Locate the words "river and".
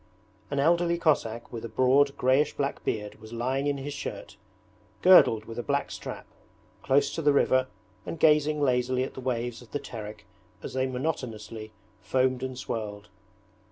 7.31-8.19